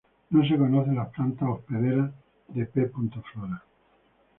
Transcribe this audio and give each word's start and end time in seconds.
No 0.31 0.43
se 0.47 0.57
conocen 0.57 0.95
las 0.95 1.09
plantas 1.09 1.47
hospederas 1.47 2.09
de 2.47 2.65
"P. 2.65 2.91
flora". 3.31 3.61